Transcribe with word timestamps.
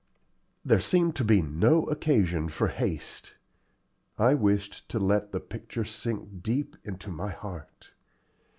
There 0.65 0.79
seemed 0.79 1.15
to 1.17 1.23
be 1.23 1.43
no 1.43 1.83
occasion 1.83 2.49
for 2.49 2.69
haste. 2.69 3.35
I 4.17 4.33
wished 4.33 4.89
to 4.89 4.97
let 4.97 5.31
the 5.31 5.39
picture 5.39 5.85
sink 5.85 6.41
deep 6.41 6.75
into 6.83 7.11
my 7.11 7.29
heart. 7.29 7.91